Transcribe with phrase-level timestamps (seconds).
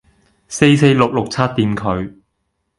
[0.47, 2.11] 四四六六拆掂佢